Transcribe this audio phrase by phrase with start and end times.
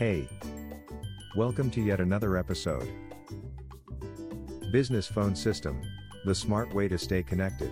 [0.00, 0.26] Hey!
[1.36, 2.88] Welcome to yet another episode.
[4.72, 5.82] Business Phone System
[6.24, 7.70] The smart way to stay connected.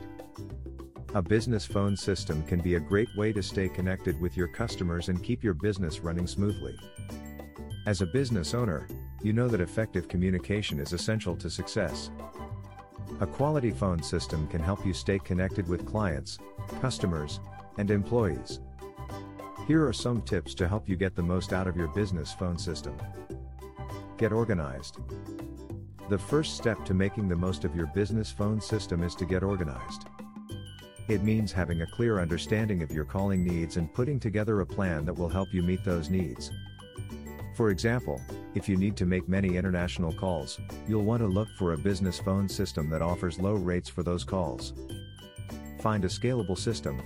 [1.14, 5.08] A business phone system can be a great way to stay connected with your customers
[5.08, 6.76] and keep your business running smoothly.
[7.86, 8.86] As a business owner,
[9.22, 12.10] you know that effective communication is essential to success.
[13.20, 16.38] A quality phone system can help you stay connected with clients,
[16.82, 17.40] customers,
[17.79, 18.60] and employees.
[19.69, 22.57] Here are some tips to help you get the most out of your business phone
[22.57, 22.96] system.
[24.17, 24.96] Get organized.
[26.09, 29.43] The first step to making the most of your business phone system is to get
[29.43, 30.07] organized.
[31.09, 35.05] It means having a clear understanding of your calling needs and putting together a plan
[35.05, 36.51] that will help you meet those needs.
[37.55, 38.23] For example,
[38.55, 42.19] if you need to make many international calls, you'll want to look for a business
[42.19, 44.73] phone system that offers low rates for those calls.
[45.83, 47.03] Find a scalable system.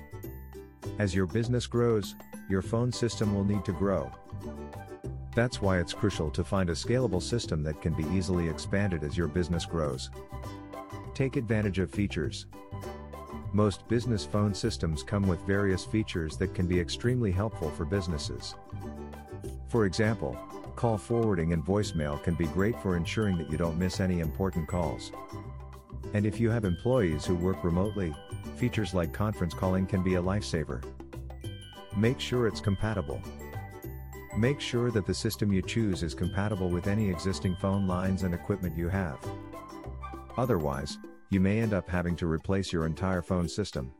[0.98, 2.14] As your business grows,
[2.48, 4.12] your phone system will need to grow.
[5.34, 9.16] That's why it's crucial to find a scalable system that can be easily expanded as
[9.16, 10.10] your business grows.
[11.14, 12.46] Take advantage of features.
[13.54, 18.54] Most business phone systems come with various features that can be extremely helpful for businesses.
[19.68, 20.36] For example,
[20.76, 24.68] call forwarding and voicemail can be great for ensuring that you don't miss any important
[24.68, 25.12] calls.
[26.14, 28.14] And if you have employees who work remotely,
[28.56, 30.84] features like conference calling can be a lifesaver.
[31.96, 33.20] Make sure it's compatible.
[34.36, 38.34] Make sure that the system you choose is compatible with any existing phone lines and
[38.34, 39.18] equipment you have.
[40.36, 40.98] Otherwise,
[41.30, 43.92] you may end up having to replace your entire phone system.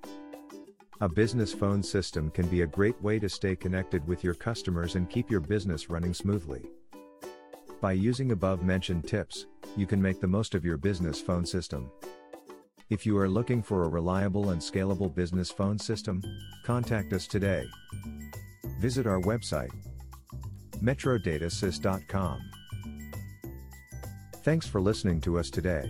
[1.00, 4.94] A business phone system can be a great way to stay connected with your customers
[4.94, 6.62] and keep your business running smoothly.
[7.80, 9.46] By using above mentioned tips,
[9.77, 11.91] you can make the most of your business phone system.
[12.91, 16.23] If you are looking for a reliable and scalable business phone system,
[16.64, 17.64] contact us today.
[18.81, 19.70] Visit our website
[20.83, 22.41] metrodatasys.com.
[24.42, 25.89] Thanks for listening to us today.